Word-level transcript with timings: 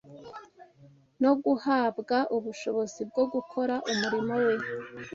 no 1.23 1.31
guhabwa 1.43 2.17
ubushobozi 2.37 3.01
bwo 3.09 3.23
gukora 3.33 3.73
umurimo 3.91 4.33
We 4.45 4.55